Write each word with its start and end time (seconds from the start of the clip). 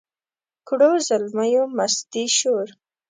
کړو 0.67 0.91
زلمیو 1.07 1.63
مستي 1.77 2.25
شور 2.37 2.67